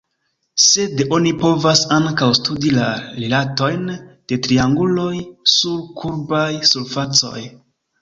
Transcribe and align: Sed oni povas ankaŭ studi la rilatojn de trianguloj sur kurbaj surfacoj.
Sed 0.67 1.03
oni 1.17 1.33
povas 1.43 1.83
ankaŭ 1.97 2.31
studi 2.39 2.73
la 2.79 2.89
rilatojn 3.19 3.87
de 4.01 4.41
trianguloj 4.49 5.09
sur 5.59 5.81
kurbaj 6.03 6.53
surfacoj. 6.75 7.49